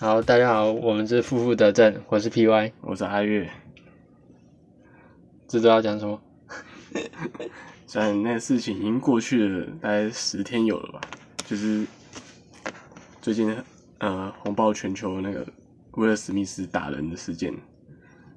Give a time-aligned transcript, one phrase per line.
[0.00, 3.50] 好，大家好，我们是负负得正，我是 PY，我是阿月。
[5.48, 6.22] 这周要讲什么？
[7.84, 11.00] 虽然那个事情已经过去了大概十天有了吧，
[11.44, 11.84] 就是
[13.20, 13.52] 最近
[13.98, 15.44] 呃红爆全球那个
[15.94, 17.52] 威尔史密斯打人的事件。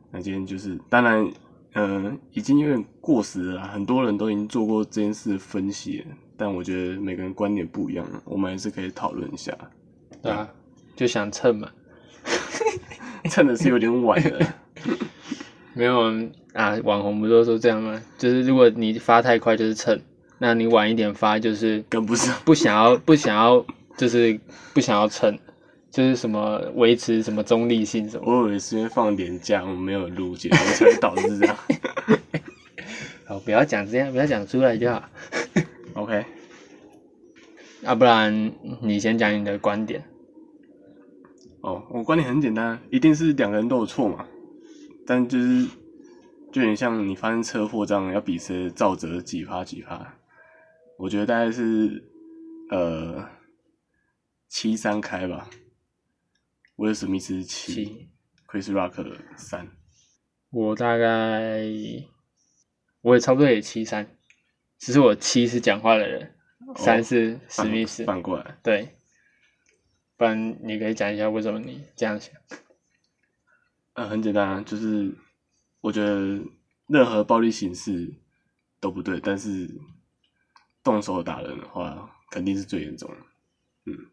[0.10, 1.32] 那今天就是当然
[1.74, 9.55] 呃已经有点过时了，很多人都已经做过这件事分析了，但我觉得每个人观点不一样，我们还是可以讨论一下。
[10.24, 10.52] 对啊。
[11.02, 11.68] 就想蹭嘛，
[13.28, 14.54] 蹭的是有点晚了。
[15.74, 16.00] 没有
[16.54, 18.00] 啊，网红不都说这样吗？
[18.20, 20.00] 就是如果你发太快就是蹭，
[20.38, 23.66] 那你晚一点发就是跟不上，不想要不想要
[23.98, 24.40] 就是
[24.76, 25.35] 不想要蹭，
[25.90, 28.32] 就是什么维持什么中立性什么。
[28.32, 31.57] 我以为是因为放点假我没有录节目才会导致这样。
[33.26, 35.04] 好，不要讲这样，不要讲出来就好。
[35.96, 36.24] OK，
[37.82, 38.52] 要 不然
[38.84, 40.04] 你先讲你的观点。
[41.62, 44.27] 哦，我观点很简单，一定是两个人都有错嘛。
[45.05, 45.65] 但就是
[46.51, 50.17] 就有点像你发生车祸这样，要比谁造责几趴几趴。
[50.98, 52.04] 我觉得大概是
[52.70, 53.27] 呃
[54.48, 55.49] 七三开吧，
[56.77, 58.09] 威尔史密斯七
[58.48, 59.67] ，Chris Rock 三。
[60.49, 61.63] 我大概
[63.01, 64.07] 我也差不多也七三，
[64.78, 66.34] 只是我七是讲话的人，
[66.75, 68.97] 三是史密斯反过来，对。
[70.22, 72.31] 不然你可以讲一下为什么你这样想？
[73.94, 75.12] 嗯，很简单，就是
[75.80, 76.40] 我觉得
[76.86, 78.13] 任何暴力形式
[78.80, 79.68] 都不对，但是
[80.84, 83.18] 动手打人的话，肯定是最严重的。
[83.86, 84.12] 嗯，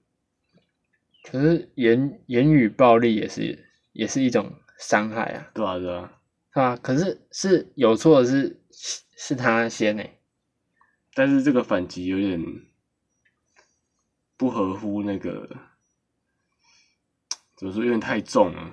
[1.24, 5.50] 可是言言语暴力也是也是一种伤害啊。
[5.52, 6.20] 对啊，对啊，
[6.54, 6.76] 是吧？
[6.78, 10.02] 可是是有错的是是他先呢，
[11.12, 12.42] 但是这个反击有点
[14.38, 15.68] 不合乎那个。
[17.58, 18.70] 怎么说有点太重了？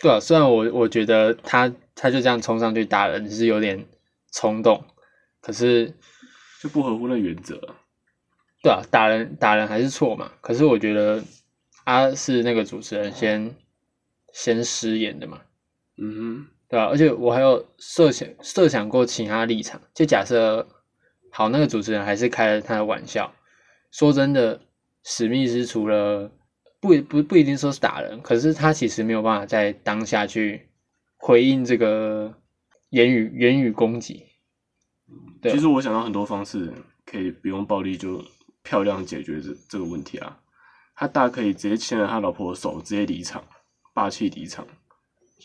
[0.00, 3.86] 对啊，虽然我我觉得他他就这样冲上去打人是有点
[4.32, 4.82] 冲动，
[5.42, 5.94] 可是
[6.62, 7.60] 就不合乎那原则。
[8.62, 10.32] 对啊，打人打人还是错嘛。
[10.40, 11.22] 可是我觉得
[11.84, 13.54] 他是那个主持人先
[14.32, 15.42] 先失言的嘛。
[15.98, 20.66] 嗯哼，对啊，而且我还有设想设想过其他立场，就假设
[21.30, 23.34] 好那个主持人还是开了他的玩笑。
[23.90, 24.62] 说真的，
[25.04, 26.30] 史密斯除了
[26.80, 30.68] 不不不一定说是打人，可是他其实没有办法在当下去
[31.18, 32.34] 回应这个
[32.88, 34.24] 言语言语攻击。
[35.42, 36.72] 其实我想到很多方式
[37.04, 38.24] 可以不用暴力就
[38.62, 40.38] 漂亮解决这这个问题啊。
[40.94, 43.44] 他大可以直接牵着他老婆的手，直接离场，
[43.94, 44.66] 霸气离场，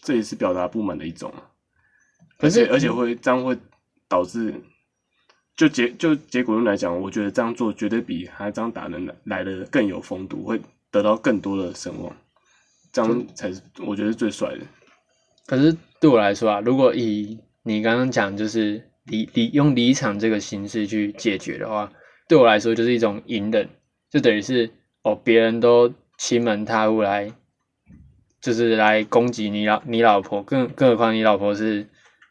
[0.03, 1.51] 这也是表达不满的一种啊。
[2.39, 3.57] 而且而且会这样会
[4.07, 4.53] 导致，
[5.55, 10.61] 就结就结果论来讲，我觉得这样做绝对比他这样打人来来的更有风度，会。
[10.95, 12.15] 得到更多的声望，
[12.93, 14.59] 这样才是我觉得最帅的。
[15.45, 21.91] 可是对我来说啊，如果以你刚刚讲就是离离用离场这个形式去解决的话，
[22.29, 23.67] 对我来说就是一种隐忍，
[24.09, 24.71] 就等于是
[25.03, 27.29] 哦，别人都欺门踏户来，
[28.39, 31.89] 就是来攻击你老你老婆，更更何况你老婆是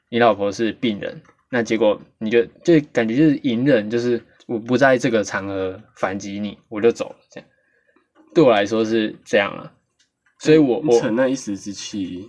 [0.09, 1.21] 你老婆是病人，
[1.51, 7.49] 那结果你就就感觉就是隐忍，就是我不在这个场合反击你，我就走了这样。
[8.35, 9.73] 对我来说是这样啊，
[10.41, 12.29] 所以我我逞那一时之气，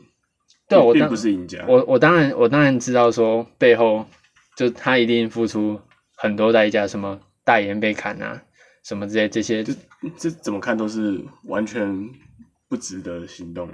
[0.69, 1.65] 对我并不是赢家。
[1.67, 4.05] 我我当然我当然知道说背后
[4.55, 5.81] 就他一定付出
[6.15, 8.43] 很多代价，什么代言被砍啊，
[8.83, 9.73] 什么之类这些，这
[10.17, 12.09] 这怎么看都是完全
[12.69, 13.67] 不值得的行动。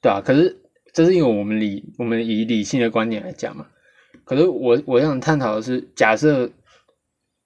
[0.00, 0.62] 对啊，可是
[0.92, 3.66] 这是因为我们理我们以理性的观点来讲嘛。
[4.24, 6.50] 可是我我想探讨的是，假设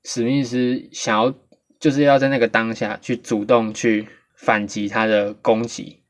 [0.04, 1.34] 史密斯想要。
[1.80, 6.00] 就是要在那个当下去主动去反击他的攻击，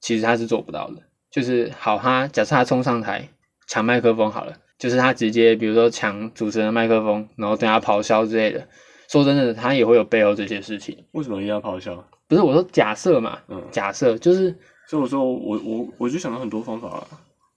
[0.00, 1.02] 其实他是做不到的。
[1.30, 3.28] 就是好，他假设他冲上台
[3.66, 8.66] 抢麦克风好了，就是他直接比如说抢主持人麦克风，然后对他咆哮之类的。
[9.08, 11.04] 说真的，他也会有背后这些事情。
[11.12, 12.02] 为什么一定要咆哮？
[12.26, 14.50] 不是我说假设嘛，嗯，假设就是，
[14.88, 17.06] 所以我说我我我就想到很多方法，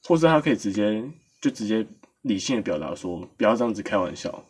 [0.03, 1.03] 或是他可以直接
[1.41, 1.85] 就直接
[2.23, 4.43] 理性的表达说，不要这样子开玩笑。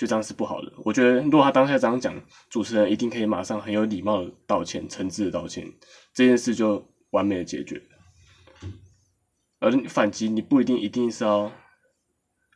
[0.00, 0.72] 就这样是不好的。
[0.82, 2.18] 我觉得，如果他当下这样讲，
[2.48, 5.70] 主持人一定可以马上很有礼貌的道歉、诚挚的道歉，
[6.14, 7.82] 这件事就完美的解决。
[9.58, 11.52] 而反击，你不一定一定是要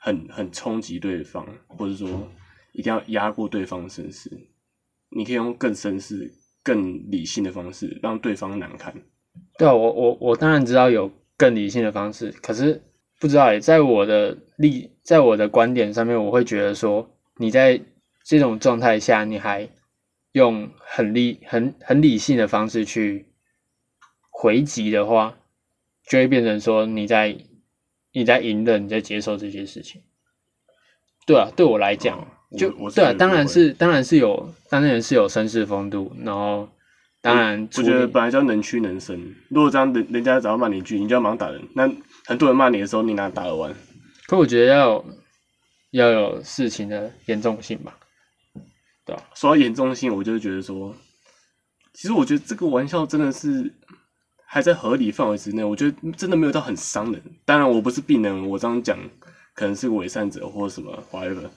[0.01, 2.27] 很很冲击对方，或者说
[2.73, 4.31] 一定要压过对方的身世，
[5.11, 6.33] 你可以用更绅士、
[6.63, 8.91] 更理性的方式让对方难堪。
[9.59, 12.83] 对啊，我我我当然知道有更理性的方式，可是
[13.21, 17.11] 不知道诶，在我的立，在我的观点上面，我会觉得说。
[17.37, 17.81] 你在
[18.25, 19.69] 这种状态下，你还
[20.33, 23.27] 用很理、很很理性的方式去
[24.31, 25.37] 回击的话，
[26.09, 27.37] 就会变成说你在
[28.13, 30.03] 你在隐忍，你在接受这些事情。
[31.27, 32.27] 对啊，对我来讲，
[32.57, 36.69] 就对啊，当然是当然是有当然是有绅士风度，然后
[37.23, 39.35] 当然我觉得本来就要能屈能伸。
[39.49, 41.63] 如果这样人人家只要骂你一句，你就要马上打人。
[41.75, 41.91] 那
[42.27, 43.75] 很多人骂你的时候，你哪打得完？
[44.27, 45.05] 可我觉得要有
[45.99, 47.97] 要有事情的严重性吧。
[49.05, 50.95] 对说到严重性，我就会觉得说，
[51.93, 53.73] 其实我觉得这个玩笑真的是
[54.45, 55.63] 还在合理范围之内。
[55.63, 57.23] 我觉得真的没有到很伤人。
[57.45, 58.99] 当然，我不是病人，我这样讲
[59.55, 61.49] 可能是伪善者或者什么 whatever。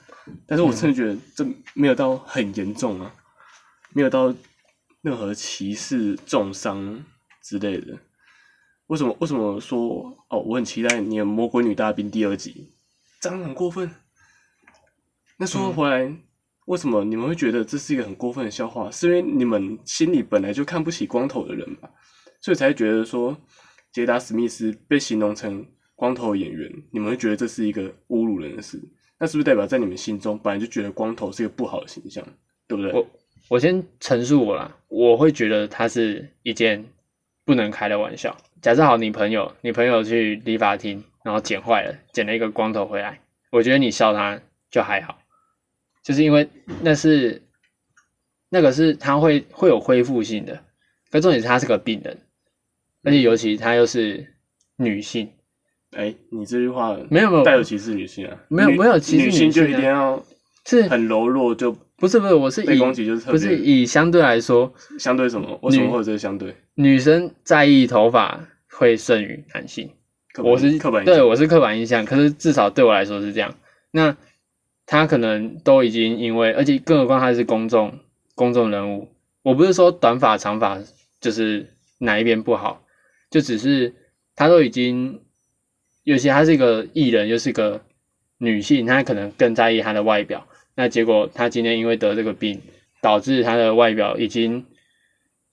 [0.46, 1.44] 但是我真的觉得这
[1.74, 3.16] 没有到很严重啊，
[3.94, 4.32] 没有到
[5.02, 7.04] 任何歧视、重伤
[7.42, 7.98] 之类的。
[8.88, 9.16] 为什么？
[9.20, 10.40] 为什么说哦？
[10.40, 12.74] 我很期待你的《魔鬼女大兵》第二集，
[13.20, 13.90] 这样很过分。
[15.40, 16.12] 那说回来，
[16.66, 18.90] 为什么你们会觉得这是一个很过分的笑话？
[18.90, 21.90] 是因为你们心里本来就看不起光头的人吧，
[22.42, 23.38] 所以才觉得说
[23.94, 28.82] 杰达史密斯被形容成光头演员，你们会觉得这是一个侮辱人的事。
[29.20, 32.24] 那是不是代表在你们心中本来就觉得光头是一个不好的形象，
[32.68, 32.92] 对不对？
[32.92, 33.08] 我
[33.50, 36.86] 我先陈述我啦，我会觉得它是一件
[37.46, 38.36] 不能开的玩笑。
[38.62, 43.20] 假设好，你朋友你朋友去理发厅，然后剪坏了，剪了一个光头回来，
[43.52, 45.18] 我觉得你笑他就还好，
[46.08, 46.50] 就是因为
[46.84, 47.42] 那是
[48.48, 50.58] 那个是他会会有恢复性的，
[51.12, 52.18] 可重点是他是个病人，
[53.04, 54.26] 而且尤其他又是
[54.78, 55.30] 女性，
[55.98, 58.38] 哎、你这句话没有没有带有歧视女性啊？
[58.48, 60.24] 没有女没有歧视女性就一定要
[60.66, 65.60] 是很柔弱，就不是不是我是以被攻击就是不是以相对来说，相对什么？
[65.62, 66.56] 为什么会有这个相对？
[66.76, 69.92] 女生在意头发会胜于男性。
[70.42, 73.54] 我是刻板印象对我是刻板印象，可是至少对我来说是这样。
[73.92, 74.16] 那
[74.88, 78.00] 他可能都已经因为，而且更何况他是公众
[78.34, 79.10] 公众人物，
[79.44, 80.80] 我不是说短发长发
[81.20, 81.68] 就是
[82.00, 82.84] 哪一边不好，
[83.30, 83.94] 就只是
[84.36, 85.22] 他都已经，
[86.04, 87.82] 尤其他是一个艺人，又是个
[88.38, 90.48] 女性，她可能更在意她的外表。
[90.76, 92.62] 那结果她今天因为得这个病，
[93.02, 94.66] 导致她的外表已经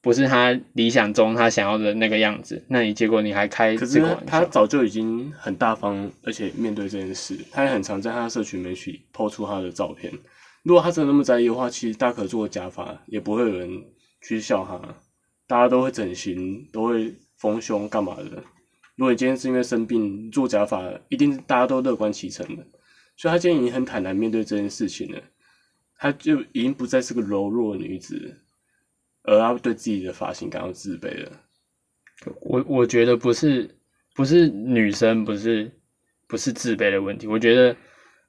[0.04, 2.62] 不是他理想中他想要的那个样子。
[2.68, 4.22] 那你结果你还开可是这个玩笑？
[4.26, 10.12] 他早就已经很大方，而且面对这件事，他也很常在他的社群媒体抛出他的照片。
[10.62, 13.82] 如果他真的那么在意的话，其实大可做个假发，也不会有人
[14.20, 14.78] 去笑他。
[15.46, 18.24] 大家都会整形，都会丰胸干嘛的。
[18.96, 22.66] 如果你今天是因为生病做假发，一定是大家都乐观其成的。
[23.16, 25.20] 所以他今天已经很坦然面对这件事情了，
[25.98, 28.34] 他就已经不再是个柔弱的女子，
[29.25, 31.32] 而他对自己的发型感到自卑了。
[32.43, 33.76] 我我觉得不是
[34.15, 35.73] 不是女生不是
[36.29, 37.76] 不是自卑的问题，我觉得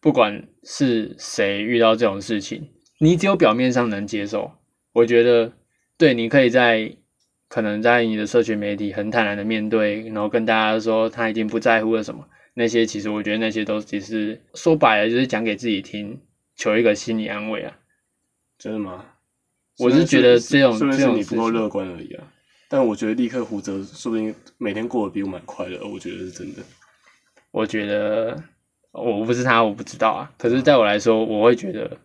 [0.02, 4.52] 不管是谁遇到这种事情，你只有表面上能接受，
[4.92, 5.54] 我觉得
[5.98, 6.98] 对你可以在
[7.48, 16.20] 可能在你的社群媒体很坦然的面对，然后跟大家说他已经不在乎了什么，那些其实我觉得那些都只是说白了就是讲给自己听，
[16.56, 17.78] 求一个心理安慰啊。
[18.58, 19.06] 真的吗？
[19.80, 22.24] 我是觉得这种这种是你不够乐观而已啊。
[22.68, 26.62] 但我觉得立刻胡哲说不定每天过得比我蛮快乐，我觉得是真的。
[27.52, 28.42] 我觉得
[28.92, 30.32] 我不是他，我不知道啊。
[30.38, 31.98] 可是在我来说，我会觉得，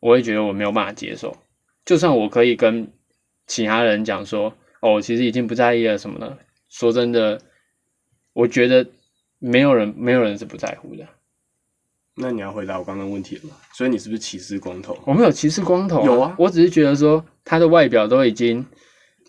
[0.00, 1.36] 我会觉得我没有办法接受。
[1.84, 2.90] 就算我可以跟
[3.46, 6.38] 其他人讲说，哦，其实已经不在意了什么的。
[6.68, 7.40] 说真的，
[8.32, 8.86] 我觉得
[9.38, 11.06] 没有人，没有人是不在乎的。
[12.16, 13.50] 那你要回答我刚刚问题了吗？
[13.72, 14.98] 所以你是不是歧视光头？
[15.06, 18.64] 我没有歧视光头、有啊我只是觉得说他的外表都已经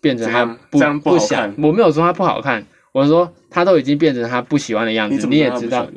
[0.01, 5.27] 变成他不不想，我没有说他不好看，我说他都已经变成他不喜欢的样子。
[5.27, 5.88] 你你也知道？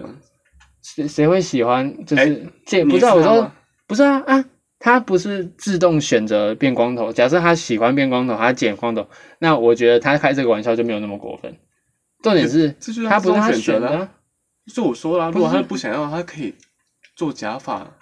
[0.83, 2.05] 谁谁会喜欢？
[2.05, 2.37] 就是、哎
[2.67, 3.53] 这你不是啊我说
[3.87, 4.45] 不是啊啊，
[4.79, 7.13] 他不是自动选择变光头。
[7.13, 11.57] 假设他喜欢变光头，他剪光头，那我觉得他开这个玩笑就没有那么过分。
[12.23, 14.09] 重点是这就是他不是他选择
[14.73, 16.55] 就我说啦，如果他不想要，他可以
[17.15, 17.97] 做假发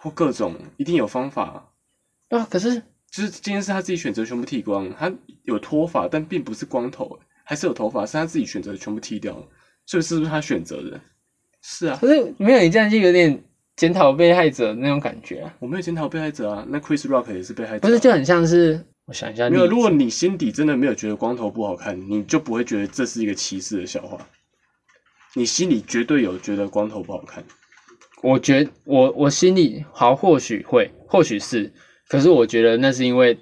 [0.00, 1.72] 或各种，一定有方法。
[2.28, 2.46] 对啊。
[2.50, 5.12] 可是就是今天是他自己选择全部剃光，他
[5.42, 9.36] 有脱发，但并不是光头，还是有头发，是他自己选择全部剃掉，
[9.86, 11.00] 所以是不是他选择的？
[11.62, 13.42] 是啊，可是没有你这样就有点
[13.76, 15.54] 检讨被害者那种感觉啊。
[15.58, 19.66] 我没有检讨被害者啊，那 Chris Rock 也是被害者、啊，不是就很像是我想一下，没有。
[19.66, 24.26] 如果你心底真的没有觉得光头不好看，你就不会觉得这是一个歧视的笑话。
[25.34, 27.44] 你心里绝对有觉得光头不好看，
[28.22, 31.72] 我觉我我心里好，或许会，或许是，
[32.06, 33.38] 可是我觉得那是因为，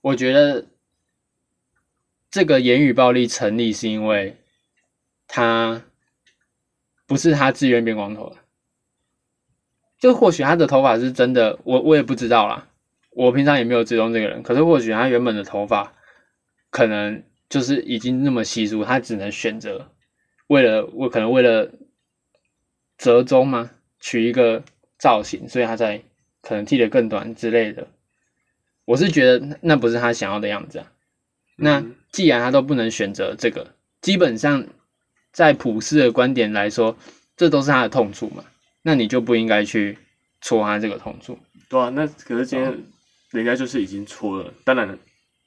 [0.00, 0.66] 我觉得
[2.30, 4.36] 这个言语暴力成立是因为
[5.26, 5.84] 他
[7.06, 8.36] 不是他自愿变光头的，
[9.98, 12.68] 就或许他的头发是真的，我我也不知道啦，
[13.10, 15.94] 我平常也没有追踪这个人，可是或许他原本的头发
[16.70, 19.92] 可能就是已经那么稀疏，他只能选择
[20.48, 21.72] 为了我可能为了
[22.98, 24.62] 折中吗，取一个
[24.98, 26.02] 造型，所以他才
[26.42, 27.86] 可能剃得更短之类的。
[28.84, 30.92] 我是觉得那那不是他想要的样子啊。
[31.56, 34.66] 那嗯既然他都不能选择这个，基本上
[35.32, 36.96] 在普世的观点来说，
[37.36, 38.44] 这都是他的痛处嘛，
[38.82, 39.98] 那你就不应该去
[40.40, 41.38] 戳他这个痛处。
[41.68, 42.84] 对啊，那可是今哦天
[43.32, 44.98] 人家就是已经戳了，当然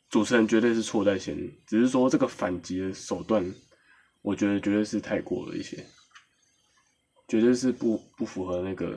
[0.10, 3.44] 主持人绝对是错在先，只是说这个反击的手段，
[4.22, 5.84] 我觉得绝对是太过了一些，
[7.32, 8.94] 绝对是不不符合那个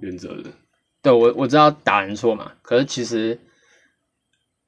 [0.00, 0.50] 原则的。
[1.02, 3.38] 对我我知道打人错嘛，可是其实，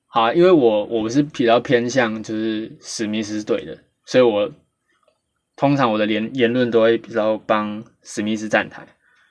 [0.04, 4.52] 好、因为我我是比较偏向就是史密斯队的，所以我
[5.56, 8.86] 通常我的言言论都会比较帮史密斯站台，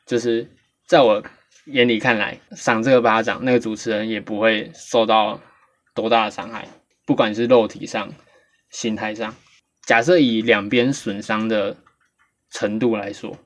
[0.07, 0.49] 就是
[0.87, 1.23] 在我
[1.67, 5.39] 眼里看来，赏这个巴掌，那个主持人也不会受到
[5.93, 6.67] 多大的伤害，
[7.05, 8.11] 不管是肉体上、
[8.71, 9.35] 心态上。
[9.85, 11.77] 假设以两边损伤的
[12.53, 13.37] 程度来说，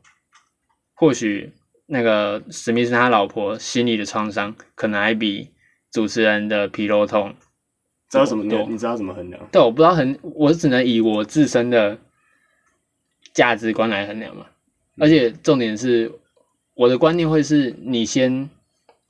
[0.94, 1.52] 或许
[1.88, 5.50] 那个史密斯他老婆心里的创伤，可能还比
[5.92, 7.34] 主持人的皮肉痛。
[8.10, 9.48] 知道怎么你多你知道怎么衡量？
[9.52, 11.98] 对，我不知道很，我只能以我自身的
[13.34, 14.46] 价值观来衡量嘛。
[15.00, 16.12] 而且重点是，
[16.74, 18.50] 我的观念会是你先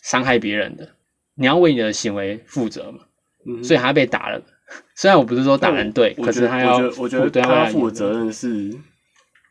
[0.02, 0.90] 伤害别人的，
[1.36, 3.00] 你要为你的行为负责嘛。
[3.46, 4.42] 嗯，所以他被打了，
[4.96, 8.76] 虽然我不是说打人对，可是他要我觉得他要负责任是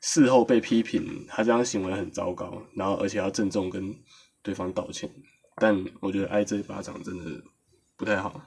[0.08, 3.92] 事后被批评，他这样行为很糟糕，然后而且要郑重跟
[4.40, 5.10] 对方道歉。
[5.56, 7.24] 但我觉得挨这一巴掌真的
[7.96, 8.40] 不太好。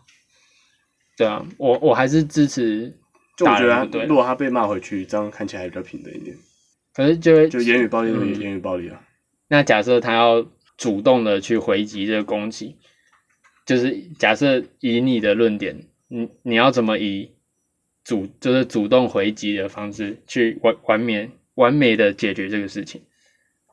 [1.17, 2.97] 对啊，我我还是支持
[3.35, 6.33] 就我觉得如，果他被骂回去，这样看起来比较平等一点。
[6.93, 9.01] 可是就会就言语暴力言语暴力啊，
[9.49, 10.47] 那假设他要
[10.77, 12.77] 主动的去回击这个攻击，
[13.65, 17.33] 就是假设以你的论点，你你要怎么以
[18.05, 23.01] 主就是主动回击的方式去完完美完美的解决这个事情？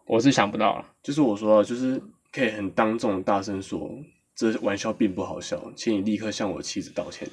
[0.07, 0.85] 我是想不到了。
[1.05, 2.02] 就是我说的，就是
[2.33, 3.90] 可以很当众大声说，
[4.35, 7.28] 这玩笑并不好笑，请你立刻向我妻子道歉，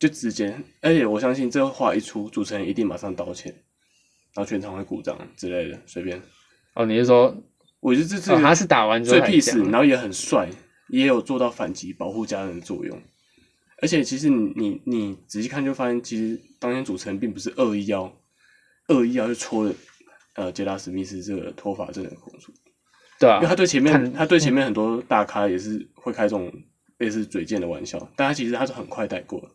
[0.00, 3.52] 就直接，而且我相信这话一出，主持人一定马上道歉，
[4.34, 6.20] 然后全场会鼓掌之类的，随便。
[6.74, 7.32] 哦，你是说，
[7.78, 10.48] 我觉得这次哦、他是打完之后最才 peace，然后也很帅，
[10.88, 13.00] 也有做到反击、保护家人的作用。
[13.80, 18.12] 而且其实你你你仔细看就发现，其实当天主持人并不是恶意要
[18.92, 19.74] 恶意要去戳了
[20.34, 22.52] 呃杰拉史密斯这个脱发症的口述，
[23.18, 23.36] 对啊。
[23.36, 26.52] 因为，他对前面他对前面很多大咖也是会开这种
[26.98, 29.48] 类似嘴贱的玩笑，但他其实他是很快带过的。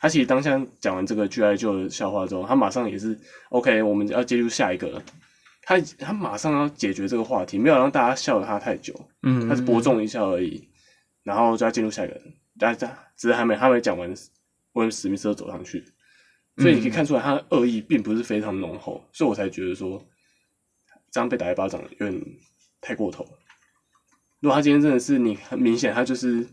[0.00, 3.16] 他其实当下讲完这个 G I 就的笑话之后，他马上也是
[3.50, 5.02] OK，我们要接入下一个了。
[5.64, 10.68] 他他马上要解决这个话题，没有让大家笑了他太久，嗯，他是播种一笑而已，
[11.22, 14.12] 然后就要进入下一个人，大家只是还没还没讲完，
[14.72, 15.84] 威廉史密斯就走上去，
[16.58, 20.02] 所以你可以看出来他的恶意并不是非常浓厚，所以我才觉得说
[21.10, 22.22] 这样被打一巴掌有点
[22.80, 23.30] 太过头了。
[24.40, 26.44] 如果他今天真的是你很明显他就是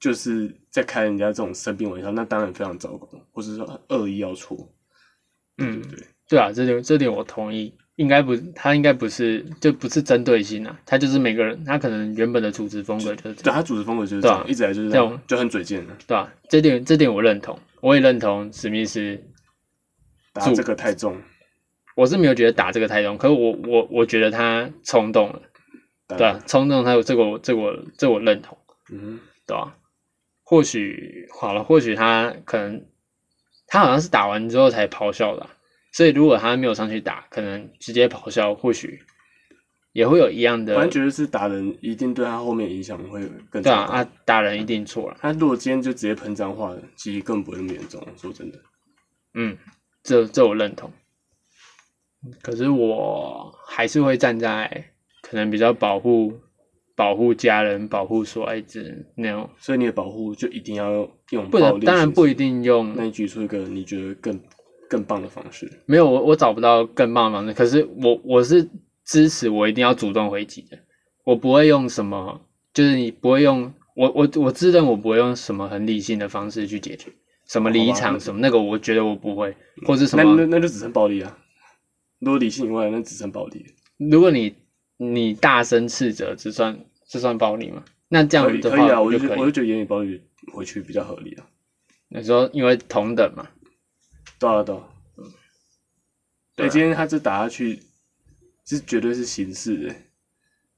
[0.00, 4.56] 就是在开人家这种生病玩笑，那当然非常糟糕，或者说恶意要戳，
[5.58, 6.06] 嗯对，对？
[6.28, 19.22] 对啊，这点这点我同意，应该不，他应该不是，就不是针对性啊，他就是每个人，他可能原本的组织风格就是这样，对他组织风格就是这样，一直来就是这样就很嘴贱的，对吧、这点这点我认同，我也认同史密斯，
[20.32, 21.20] 打这个太重，
[21.94, 25.42] 我是没有觉得打这个太重，可是我我我觉得他冲动了，
[26.06, 28.58] 打对啊，冲动他有这个我这个我这个我认同，
[28.90, 29.76] 嗯对吧、
[30.42, 32.86] 或许好了，或许他可能
[33.66, 35.50] 他好像是打完之后才咆哮的啊、
[35.92, 39.02] 所以如果他没有上去打，可能直接咆哮，或许
[39.98, 43.70] 也会有一样，的反正觉得是打人一定对他后面影响会更大。
[43.70, 48.00] 对啊啊，打人一定错了，他如果今天就直接喷脏话，其实更不会那么严重。
[48.16, 48.58] 说真的，
[49.34, 49.58] 嗯，
[50.04, 50.88] 这这我认同。
[52.42, 54.84] 可是我还是会站在
[55.20, 56.32] 可能比较保护
[56.94, 61.80] 保护家人、保护所爱之人那种，所以你的保护就一定要用不能。
[61.80, 62.34] 当然不一。
[62.34, 64.40] 定用那你举出一个你觉得更
[64.88, 65.68] 更棒的方式？
[65.86, 68.68] 没有我我找不到更棒的方式，可是我我是
[69.08, 70.78] 支持我一定要主动回击的，
[71.24, 72.42] 我不会用什么，
[72.74, 77.10] 就是你不会用我我我自认我不会用什么很理性的方式去解决，
[77.46, 81.38] 什么离场什么那个，我觉得我不会，或者什那么那那就只剩暴力啊！
[82.18, 83.64] 如果理性以外，那只剩暴力。
[83.96, 84.54] 如果你
[84.98, 87.82] 你大声斥责，这算这算暴力吗？
[88.08, 90.20] 那这可样的话，以可以啊，我就我就觉得言语暴力
[90.52, 91.46] 回去比较合理啊。
[92.08, 93.48] 你说因为同等嘛，
[94.38, 94.82] 对啊对啊。
[96.56, 97.80] 对今天他这打下去，
[98.76, 99.94] 是绝对是刑事的。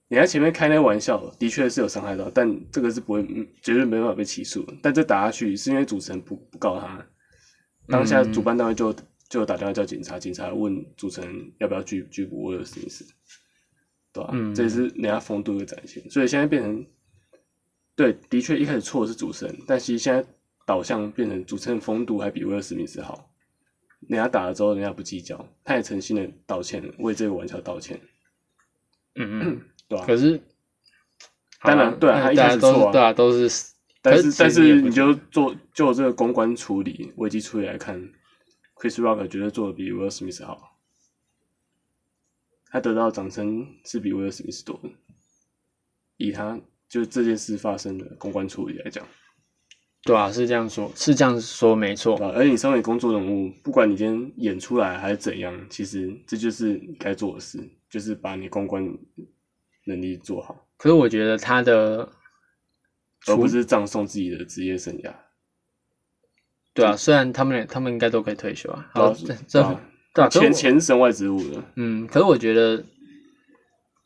[0.08, 4.66] 你在前面开那个玩笑，的确是有伤害到，但这个是不会，嗯绝对没办法被起诉。
[4.82, 7.06] 但这打下去是因为主持人不不告他，
[7.86, 8.92] 当下嗯主办单位就
[9.28, 13.04] 就打电话叫警察，警察问主持人要不要拘拘捕威尔史密斯，
[14.12, 16.02] 对吧、嗯这也是人家风度的展现。
[16.10, 16.84] 所以现在变成，
[17.94, 20.24] 对，的确一开始错的是主持人，但其实现在
[20.66, 23.29] 导向变成主持人风度还比威尔史密斯好。
[24.08, 28.00] 人家打了之后，人家不计较，他也诚心的道歉，为这个玩笑道歉，
[29.14, 30.40] 嗯嗯，对吧、可是
[31.62, 38.00] 当然好对啊他一开始错啊都是对啊，都是，但是但是你就做就这个公关处理、危机处理来看
[38.76, 40.78] ，Chris Rock 绝对做的比威尔史密斯好，
[42.66, 44.88] 他得到的掌声是比威尔史密斯多的。
[46.16, 49.06] 以他就这件事发生的公关处理来讲，
[50.02, 52.26] 对啊，是这样说，是这样说没错对。
[52.26, 52.32] 吧？
[52.34, 57.58] 而你身为公众人物，不管你今天演出来还是怎样，其实这就是你该做的事，
[57.90, 58.82] 就是把你公关
[59.84, 62.10] 能力做好，可是我觉得他的
[63.26, 65.12] 而不是葬送自己的职业生涯。
[66.72, 69.80] 对啊，虽然他们他们应该都可以退休啊，对啊好，这这对啊
[70.14, 72.82] 对啊，可是前我前身外职务的，嗯，可是我觉得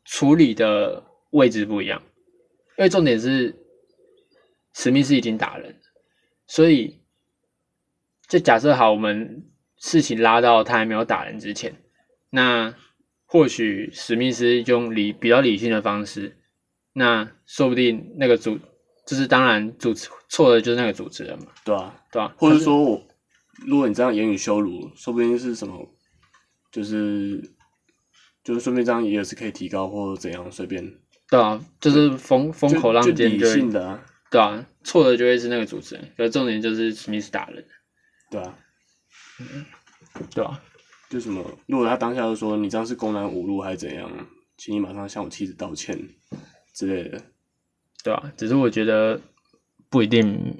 [0.05, 2.03] 处理的位置不一样，
[2.79, 3.55] 因为重点是
[4.75, 5.77] 史密斯已经打人，
[6.47, 7.01] 所以
[8.29, 9.45] 就假设好，我们
[9.77, 11.83] 事情拉到他还没有打人之前，
[12.31, 12.75] 那
[13.27, 16.39] 或许史密斯用理比较理性的方式，
[16.93, 18.59] 那说不定那个主
[19.07, 22.35] 就是当然主持错的就是那个主持人嘛，对啊、对啊？
[22.39, 23.07] 或者说我，
[23.67, 25.95] 如果你这样言语羞辱，说不定是什么，
[26.71, 27.53] 就是
[28.43, 30.95] 就是顺便这样也是可以提高或者怎样，随便
[31.29, 37.65] 对啊，就是风风口浪尖就会性的啊，对啊，错的就会是那个主持人，可是重点就是史密斯打人，
[38.33, 38.59] 对啊，
[40.35, 40.61] 对啊，
[41.09, 44.11] 就什么，如果他当下就说你这样是公然侮辱还是怎样，
[44.57, 45.97] 请你马上向我妻子道歉
[46.73, 47.23] 之类的，
[48.03, 49.21] 对啊，只是我觉得
[49.89, 50.59] 不一定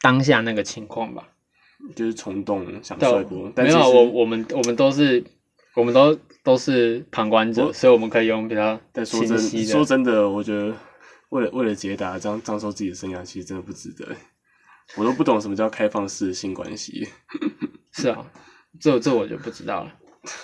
[0.00, 1.30] 当下那个情况吧。
[1.96, 5.24] 就是冲动想帅波，但没有我我们我们都是
[5.74, 9.72] 我们都都是旁观者，所以我们可以用比较但说真清晰的。
[9.72, 10.72] 说真的，我觉得
[11.32, 14.06] 为了为了解答这样葬送自己的生涯，其实真的不值得。
[14.96, 17.08] 我都不懂什么叫开放式的性关系。
[17.92, 18.24] 是啊，
[18.78, 19.92] 这这我就不知道了，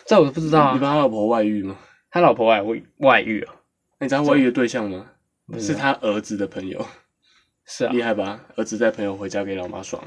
[0.06, 0.72] 这我不知道啊。
[0.72, 1.78] 你帮他老婆外遇吗？
[2.10, 3.54] 他老婆外外外遇啊？
[3.98, 5.10] 那你知道外遇的对象吗？
[5.58, 6.86] 是他儿子的朋友，
[7.66, 8.40] 是啊厉，害吧？
[8.56, 10.02] 儿子带朋友回家给老妈爽，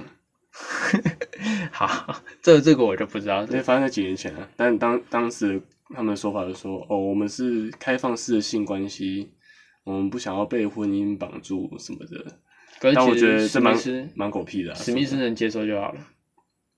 [1.71, 3.43] 好，这这个我就不知道。
[3.43, 4.47] 因为发生在几年前啊。
[4.55, 5.61] 但当当时
[5.93, 9.31] 他们的说法就说：“哦，我们是开放式的性关系，
[9.83, 12.39] 我们不想要被婚姻绑住什么的。”
[12.79, 13.77] 但我觉得这蛮
[14.15, 14.75] 蛮狗屁的、啊。
[14.75, 16.07] 史密斯能接受就好了。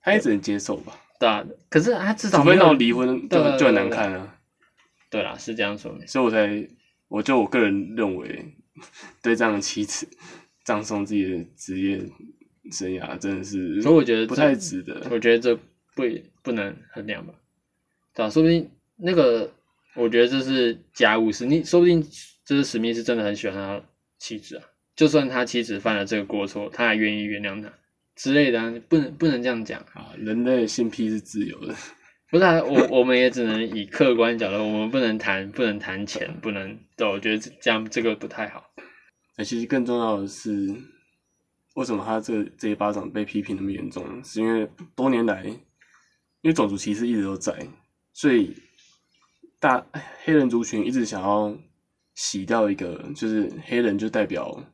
[0.02, 4.36] 他也只能接受吧，对啊，可是他至少除非闹离婚就就很难看啊。
[5.08, 5.98] 对啦，是这样说。
[6.06, 6.68] 所以我才，
[7.08, 8.54] 我就我个人认为，
[9.22, 10.06] 对这样的妻子
[10.62, 11.98] 葬送自己的职业
[12.70, 15.06] 生涯，真的是，所以我觉得不太值得。
[15.10, 15.56] 我觉得这
[15.94, 16.02] 不
[16.42, 17.32] 不能衡量吧，
[18.14, 19.50] 对吧、说不定那个，
[19.94, 22.06] 我觉得这是家务事，你说不定
[22.44, 23.82] 这是史密斯真的很喜欢他
[24.18, 27.72] 妻子啊，就算他妻子犯了这个过错，他还愿意原谅他
[28.14, 29.80] 之类的、啊，不能不能这样讲。
[29.94, 31.74] 啊，人类的性癖是自由的，
[32.30, 38.70] 不是、啊、我，我们也只能以客观角度，我们不能谈，不能谈钱，不能，对，我觉得这样这个不太好。
[39.36, 40.72] 那其实更重要的是，
[41.74, 44.22] 为什么他这这一巴掌被批评那么严重？
[44.22, 45.58] 是因为多年来，因
[46.42, 47.66] 为种族歧视一直都在，
[48.12, 48.54] 所以
[49.58, 49.84] 大
[50.22, 51.56] 黑人族群一直想要
[52.14, 54.72] 洗掉一个，就是黑人就代表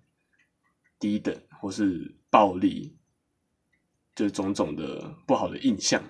[0.99, 2.97] 低等或是暴力，
[4.15, 6.03] 就种种的不好的印象。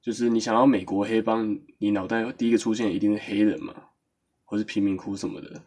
[0.00, 3.90] 就是你想要美国黑帮，你脑袋第一个出现一定是黑人嘛，
[4.44, 5.62] 或是贫民窟什么的。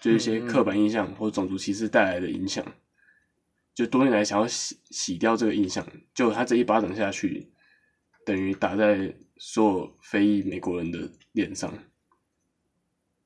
[0.00, 2.64] 就一些刻板印象或种族歧视带来的影响，
[3.74, 7.50] 就多年来想要洗洗掉这个印象，就他这一巴掌下去，
[8.24, 11.72] 等于打在所有非裔美国人的脸上，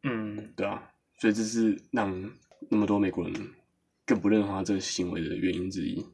[0.02, 2.32] 嗯，对啊，所以这是让
[2.70, 3.50] 那么多美国人
[4.06, 6.06] 更不认同他这个行为的原因之一。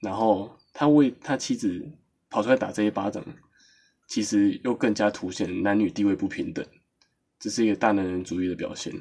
[0.00, 1.86] 然后他为他妻子
[2.28, 3.24] 跑出来打这一巴掌，
[4.08, 6.64] 其实又更加凸显男女地位不平等。
[7.38, 8.92] 这是一个大男人主义的表现。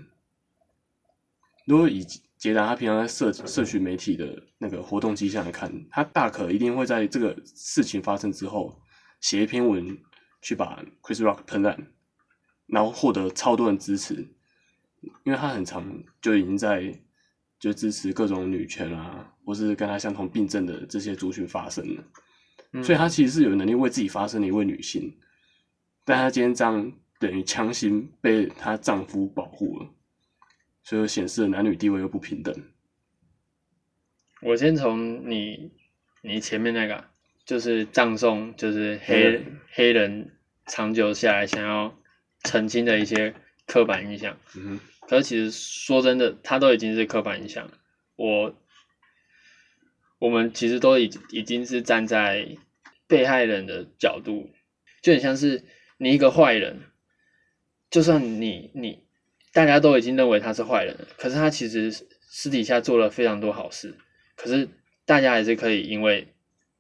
[1.66, 2.06] 如果以
[2.38, 8.82] 杰达他平常在社社群媒体的那个活动迹象来看，他大可一定会在这个事情发生之后
[9.22, 9.98] 写一篇文
[10.42, 11.88] 去把 Chris Rock 喷烂，
[12.68, 14.16] 然后获得超多人支持，
[15.24, 16.94] 因为他很常就已经在
[17.60, 22.04] 就支持各种女权啊，或是跟他相同病症的这些族群发声了。
[22.76, 25.16] 嗯所以她其实是有能力为自己发声的一位女性，
[26.04, 29.90] 但她今天这样等于强行被她丈夫保护了，
[30.82, 32.52] 所以显示了男女地位又不平等。
[34.42, 35.72] 我先从你
[36.24, 37.12] 你前面那个啊
[37.46, 40.32] 就是葬送，就是黑黑人
[40.66, 41.96] 长久下来想要
[42.44, 43.34] 澄清的一些
[43.66, 44.38] 刻板印象。
[44.56, 47.78] 嗯哼，可是其实说真的，他都已经是刻板印象了。
[48.16, 48.56] 我
[50.20, 52.56] 我们其实都已已经是站在
[53.08, 54.52] 被害人的角度，
[55.02, 55.64] 就很像是
[55.98, 56.82] 你一个坏人，
[57.90, 59.04] 就算你你
[59.52, 63.98] 大家都已经认为他是坏人了，可是他其实私底下做了非常多好事，
[64.36, 64.70] 可是
[65.06, 66.34] 大家还是可以因为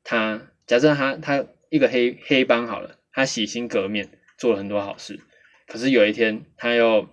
[0.04, 5.20] 他假设他他一个黑黑帮好了，他洗心革面做了很多好事，
[5.68, 7.08] 可是有一天他又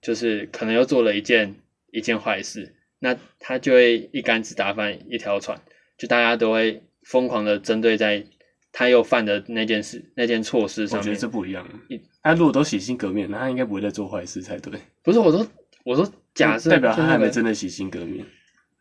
[0.00, 1.54] 就是可能又做了一件
[1.90, 5.60] 一件坏事，那他就会一竿子打翻一条船，
[5.98, 8.24] 就大家都会疯狂的针对在
[8.72, 11.16] 他又犯的那件事那件错事上我觉得。
[11.16, 12.00] 这不一样一。
[12.22, 14.72] 他如果都洗心革面，那他应该不会再做坏事才对。
[15.02, 15.46] 不是我说
[15.84, 18.24] 我说假设代表他还没真的洗心革面。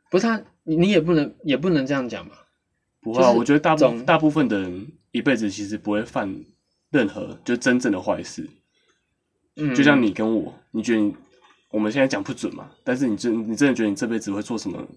[0.10, 2.48] 不是他你你也不能也不能这样讲吧？
[3.02, 6.34] 不会啊，就是我觉得大部大部分的人一辈子其实不会犯
[6.92, 8.48] 任何就真正的坏事。
[9.56, 11.16] 嗯，就像你跟我，你觉得你
[11.70, 12.72] 我们现在讲不准嘛？
[12.84, 14.88] 但是你真你真的觉得你这辈子会做什么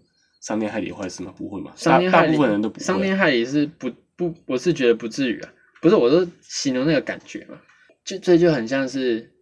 [0.40, 1.32] 伤天害理的坏事吗？
[1.36, 1.72] 不会嘛？
[1.84, 2.84] 大大部分人都不会。
[2.84, 5.52] 伤天害理是不不，我是觉得不至于啊。
[5.80, 7.60] 不是，我都形容那个感觉嘛，
[8.04, 9.32] 就这就很像是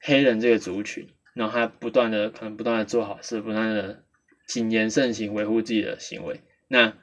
[0.00, 4.02] 黑人这个族群，然后他不断的可能不断的做好事，不断的
[4.48, 6.40] 谨言慎行，维护自己的行为。
[6.66, 6.94] 那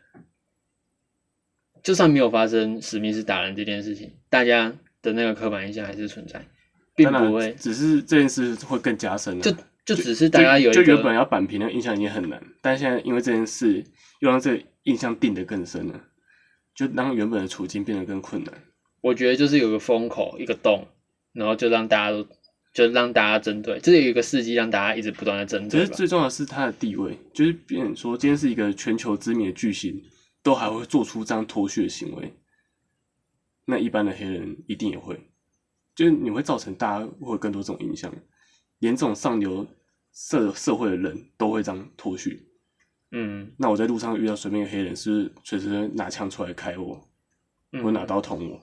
[1.82, 6.46] 就算没有发生史密斯打人这件事情，大家的那个刻板印象还是存在，
[6.98, 9.42] 并不会只是这件事会更加深了。
[9.42, 9.56] 就
[9.86, 13.82] 就只是大家有一就就原本要扳平的印象已经很难，但现在因为这件事
[14.20, 16.02] 又让这个印象定得更深了，
[16.76, 18.54] 就让原本的处境变得更困难。
[19.00, 20.86] 我觉得就是有个风口，一个洞，
[21.32, 22.28] 然后就让大家都
[22.74, 25.86] 就让大家针对，就是有一个事迹让大家一直不断的针对其。
[25.86, 30.04] 实最重要的是他的地位，就是别人说今天是一个全球知名的巨星，
[30.44, 32.34] 都还会做出这样脱序的行为，
[33.66, 35.18] 那一般的黑人一定也会，
[35.98, 38.14] 就是你会造成大家会有更多这种影响，
[38.80, 39.66] 连这种上流
[40.14, 42.48] 社社会的人都会这样脱序。
[43.12, 47.02] 嗯那我在路上遇到随便一个黑人，是不是随时拿枪出来开我，
[47.72, 48.62] 嗯或拿刀捅我？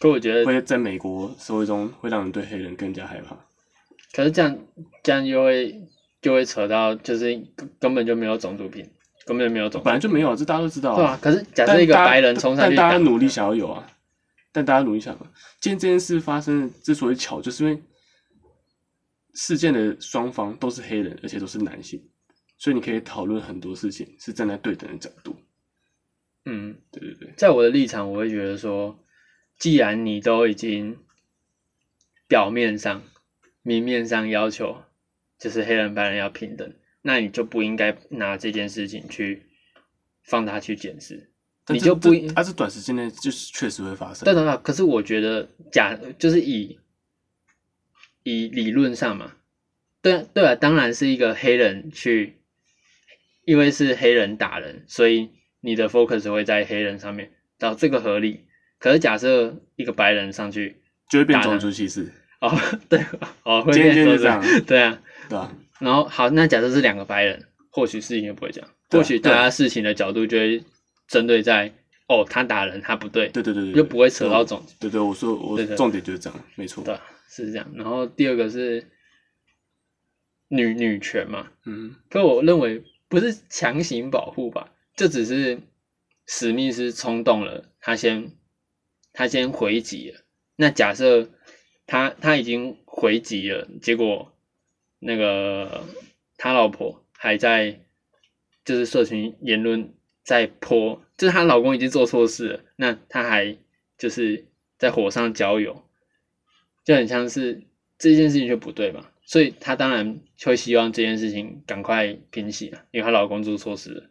[0.00, 3.36] 可我觉得，会在美国社会中会让人对黑人更加害怕。
[4.12, 4.58] 可是这样
[5.02, 5.88] 这样就会
[6.20, 8.84] 就会扯到，就是根根本就没有种族平，
[9.24, 11.18] 根本就没有种族本来就没有，这大家都知道、对啊。
[11.22, 13.86] 可是假设一个白人冲上但去打，大家努力想要有啊，
[14.56, 15.32] 但大家努力想要。
[15.60, 17.82] 今天这件事发生之所以巧，就是因为
[19.34, 22.02] 事件的双方都是黑人，而且都是男性，
[22.56, 25.36] 所以你可以讨论很多事情是站在对等的角度。
[26.46, 28.98] 嗯，对对对，在我的立场，我会觉得说，
[29.58, 31.00] 既然你都已经
[32.26, 33.02] 表面上、
[33.60, 34.84] 明面上要求
[35.38, 39.42] 就是黑人白人要平等，那你就不应该拿这件事情去
[40.22, 41.30] 放大去检视，
[41.68, 44.24] 你就不这它是短时间内就是确实会发生。
[44.24, 46.78] 对对对，可是我觉得假就是以
[48.22, 49.32] 以理论上嘛，
[50.02, 52.36] 对啊对啊，当然是一个黑人去，
[53.44, 58.40] 因为是黑人打人，所以你的 focus 会在黑人上面，到这个合理。
[58.78, 60.76] 可是假设一个白人上去，
[61.10, 62.56] 就会变种族歧视，哦，
[62.88, 63.04] 对，
[63.42, 64.98] 哦，会变成就这样对啊。
[65.28, 70.62] 对吧、然后好，那假设是两个白人，或许事情就不会这样，或许大家事情的角度就会
[71.08, 71.72] 针对在
[72.08, 74.72] 哦，他打人他不对，对对对对，就不会扯到种族。
[74.78, 76.84] 对对，我说我对对重点就是这样，没错。
[76.84, 76.96] 对，
[77.28, 77.68] 是这样。
[77.74, 78.88] 然后第二个是
[80.48, 85.60] 女女权嘛，嗯，可我认为不是强行保护吧，这只是
[86.26, 88.30] 史密斯冲动了，他先
[89.12, 90.24] 他先回击了。
[90.54, 91.28] 那假设
[91.86, 94.32] 他他已经回击了，结果
[95.00, 95.84] 那个
[96.36, 97.80] 他老婆还在
[98.64, 99.95] 就是社群言论
[100.26, 103.56] 在泼，就是她老公已经做错事了，那她还
[103.96, 104.44] 就是
[104.76, 105.84] 在火上浇油，
[106.84, 107.62] 就很像是
[107.96, 114.10] 这件事情就不对嘛，所以她当然会希望这件事情赶快平息啊，因为她老公做错事了，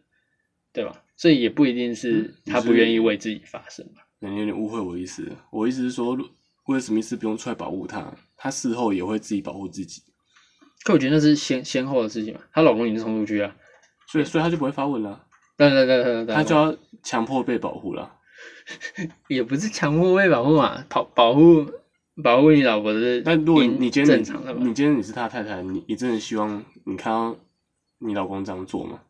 [0.72, 1.02] 对吧？
[1.18, 4.00] 所以也不一定是嗯她不愿意为自己发声嘛。
[4.18, 5.30] 那你有点误会我的意思。
[5.50, 6.16] 我意思是说，
[6.68, 10.02] 威尔史密斯不用出来保护她，她事后也会自己保护自己，
[10.82, 13.54] 可我觉得那是先先后的事情嘛，她老公已经冲出去了，
[14.08, 15.25] 所以所以她就不会发问了，
[15.56, 18.12] 对对对对对，他就要强迫被保护了。
[19.28, 21.64] 也不是强迫被保护嘛，保保护
[22.22, 27.36] 保护你老婆是但如果应你今天正常的嘛你，今天你是他太太，你你真的希望你看到
[27.98, 29.00] 你老公这样做吗？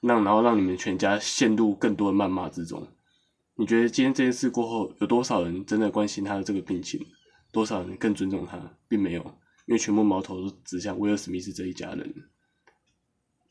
[0.00, 2.86] 让然后让你们全家陷入更多的谩骂之中。
[3.56, 7.04] 你觉得今天这件事过后，有多少人真的关心他的这个病情？
[7.50, 8.56] 多少人更尊重他？
[8.86, 9.22] 并没有，
[9.66, 12.14] 因为全部矛头都指向威尔史密斯这一家人，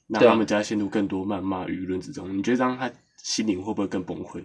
[0.08, 2.38] 让对啊他们家陷入更多谩骂舆论之中。
[2.38, 4.43] 你觉得这样他心灵会不会更崩溃？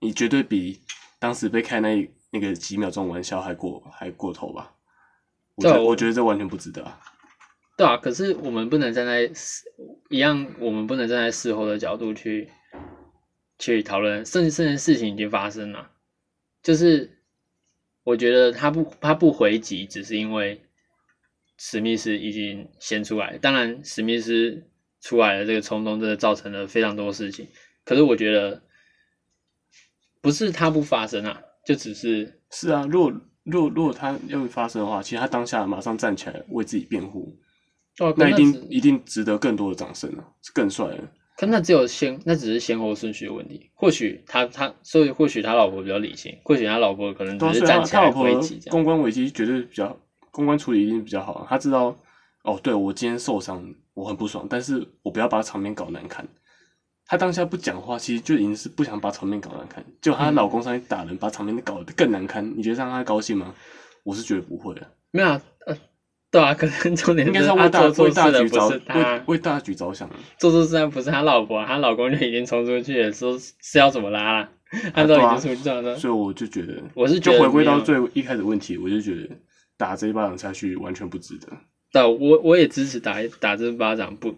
[0.00, 0.80] 你绝对比
[1.18, 4.74] 当时被开那那个几秒钟玩笑还过还过头吧？
[5.54, 7.00] 我觉得我觉得这完全不值得啊。
[7.76, 9.64] 对啊，可是我们不能站在事
[10.10, 12.50] 一样，我们不能站在事后的角度去
[13.58, 15.90] 去讨论，甚至甚至事情已经发生了，
[16.62, 17.18] 就是
[18.02, 20.62] 我觉得他不他不回击，只是因为
[21.56, 24.66] 史密斯已经先出来，当然史密斯
[25.02, 27.46] 出来的这个冲动真的造成了非常多事情，
[27.84, 28.62] 可是我觉得
[30.22, 33.12] 不是他不发生啊，就只是是啊，如果
[33.42, 37.36] 如果如果他要发生的话，其实他当下马上站起来为自己辩护，
[37.98, 40.98] 哦，那一定一定值得更多的掌声啊，是更帅的。
[41.36, 43.68] 可那只有先，那只是先后顺序的问题。
[43.74, 48.70] 或许他他，所以或许他老婆比较理性，或许他老婆可能只是站起来他老婆回击这样。
[48.70, 49.98] 公关危机绝对比较
[50.30, 51.98] 公关处理一定比较好，他知道
[52.44, 56.26] 哦，对我今天受伤，我很不爽，但是我不要把场面搞难看。
[57.04, 59.84] 她当下不讲话，其实就已经是不想把场面搞难看。
[60.00, 63.54] 结果她老公上去打人，把场面搞得更难看，你觉得让她高兴吗？
[64.04, 65.76] 我是觉得不会的，没有啊，呃，
[66.30, 70.16] 对啊，可能重点应该是为大为大局着为，为大局着想啊。
[70.38, 74.48] 做错事的不是他老婆，他老公就已经冲出去了，说是要怎么拉啦，
[74.94, 75.94] 他都已经出去撞了。
[75.96, 79.28] 所以我就觉得，我是觉得就回归到最一开始的问题，我就觉得
[79.76, 81.46] 打这一巴掌下去完全不值得。
[81.92, 84.34] 对，我我也支持打打这巴掌不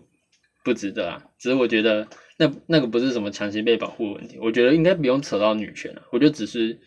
[0.65, 6.81] 不值得啊，只是我觉得那那个不是什么强行被保护的问题，我觉得应该不用扯到女权啊，我觉得只是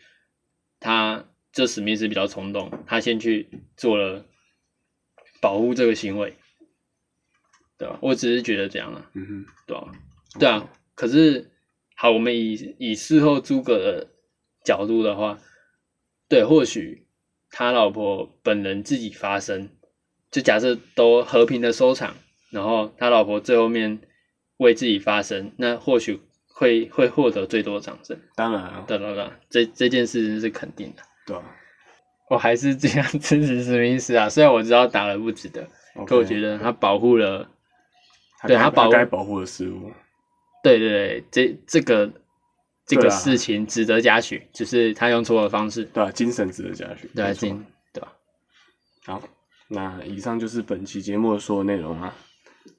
[0.80, 4.26] 他这史密斯比较冲动，他先去做了
[5.42, 6.36] 保护这个行为，
[7.78, 7.98] 对吧？
[8.02, 9.92] 我只是觉得这样啊，嗯哼，对吧、
[10.38, 11.50] 对啊，可是
[11.96, 14.12] 好，我们以以事后诸葛的
[14.66, 15.40] 角度的话，
[16.28, 17.08] 对，或许
[17.50, 19.70] 他老婆本人自己发声，
[20.32, 22.16] 就假设都和平的收场，
[22.52, 24.00] 然后他老婆最后面
[24.58, 28.20] 为自己发声，那或许会会获得最多的掌声。
[28.36, 31.04] 当然啊，对对对，这这件事情是肯定的。
[31.26, 31.44] 对啊。
[32.30, 35.66] 我还是这样支持史密斯啊，虽然我知道打了不值得，
[36.06, 37.50] 可我觉得得他保护了，
[38.46, 39.94] 对他他保护该保护的事物，
[40.62, 42.12] 对对对，这这个
[42.86, 47.10] 这个事情值得嘉许，只是他用错了方式，对吧、精神值得嘉许。
[47.16, 47.24] 对
[48.04, 48.12] 啊？
[49.06, 49.24] 好，
[49.70, 52.14] 那以上就是本期节目的所有内容啊。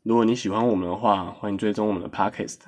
[0.03, 2.59] 如果你喜欢我们的话，欢迎追踪我们的 Podcast。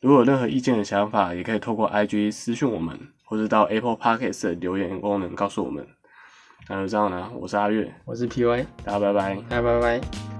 [0.00, 5.86] 如果有任何意见的想法，也可以透过 IG 私讯我们，或是到 Apple Podcast 的留言功能告诉我们。
[6.68, 9.34] 那就这样啦，我是阿月，我是 PY，大家拜拜。
[9.48, 10.37] 拜拜拜。